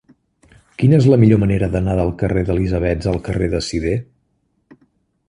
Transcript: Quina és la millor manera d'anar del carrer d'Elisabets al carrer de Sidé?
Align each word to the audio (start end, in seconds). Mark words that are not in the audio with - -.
Quina 0.83 0.97
és 1.01 1.07
la 1.11 1.19
millor 1.23 1.41
manera 1.43 1.69
d'anar 1.75 1.95
del 1.99 2.09
carrer 2.23 2.43
d'Elisabets 2.47 3.11
al 3.13 3.21
carrer 3.29 3.51
de 3.53 3.63
Sidé? 3.67 3.93